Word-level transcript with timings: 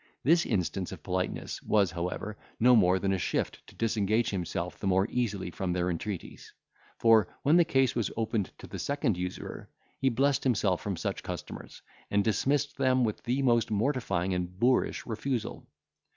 This 0.23 0.47
instance 0.47 0.91
of 0.91 1.03
politeness 1.03 1.61
was, 1.61 1.91
however, 1.91 2.35
no 2.59 2.75
more 2.75 2.97
than 2.97 3.13
a 3.13 3.19
shift 3.19 3.61
to 3.67 3.75
disengage 3.75 4.31
himself 4.31 4.79
the 4.79 4.87
more 4.87 5.07
easily 5.11 5.51
from 5.51 5.73
their 5.73 5.91
entreaties; 5.91 6.51
for, 6.97 7.27
when 7.43 7.55
the 7.57 7.63
case 7.65 7.93
was 7.93 8.09
opened 8.17 8.49
to 8.57 8.65
the 8.65 8.79
second 8.79 9.15
usurer, 9.15 9.69
he 9.99 10.09
blessed 10.09 10.43
himself 10.43 10.81
from 10.81 10.97
such 10.97 11.21
customers, 11.21 11.83
and 12.09 12.23
dismissed 12.23 12.77
them 12.77 13.03
with 13.03 13.21
the 13.25 13.43
most 13.43 13.69
mortifying 13.69 14.33
and 14.33 14.59
boorish 14.59 15.05
refusal. 15.05 15.67